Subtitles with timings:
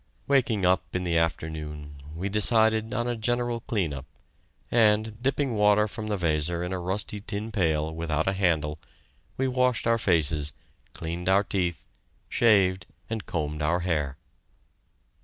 [0.27, 4.07] Waking up in the afternoon, we decided on a general clean up,
[4.71, 8.79] and, dipping water from the Weser in a rusty tin pail without a handle,
[9.37, 10.53] we washed our faces,
[10.93, 11.83] cleaned our teeth,
[12.29, 14.17] shaved, and combed our hair.